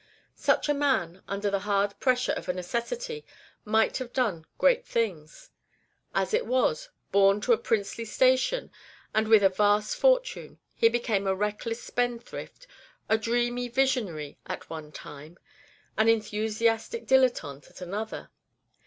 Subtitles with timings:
[0.39, 3.23] Such a man, under the hard pressure of a necessity,
[3.63, 5.51] might have done great things;
[6.15, 8.71] as it was, born to a princely station,
[9.13, 12.65] and with a vast fortune, he became a reckless spendthrift,
[13.09, 15.37] a dreamy visionary at one time,
[15.99, 18.31] an enthusiastic dilettante at another.